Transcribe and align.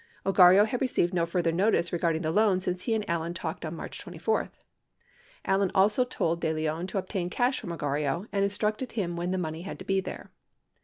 63 0.25 0.31
Ogarrio 0.33 0.65
had 0.65 0.81
received 0.81 1.13
no 1.13 1.27
further 1.27 1.51
notice 1.51 1.93
regarding 1.93 2.23
the 2.23 2.31
loan 2.31 2.59
since 2.59 2.81
he 2.81 2.95
and 2.95 3.07
Allen 3.07 3.35
talked 3.35 3.63
on 3.63 3.75
March 3.75 3.99
24. 3.99 4.49
Allen 5.45 5.69
also 5.75 6.03
told 6.03 6.41
De 6.41 6.51
Leon 6.51 6.87
to 6.87 6.97
obtain 6.97 7.29
cash 7.29 7.59
from 7.59 7.69
Ogarrio 7.69 8.25
and 8.31 8.43
instructed 8.43 8.93
him 8.93 9.15
when 9.15 9.29
the 9.29 9.37
money 9.37 9.61
had 9.61 9.77
to 9.77 9.85
be 9.85 10.01
there. 10.01 10.31